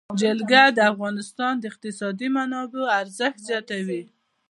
[0.21, 4.03] جلګه د افغانستان د اقتصادي منابعو ارزښت زیاتوي.